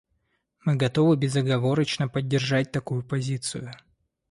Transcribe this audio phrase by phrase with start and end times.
[0.65, 3.71] Мы готовы безоговорочно поддержать такую позицию.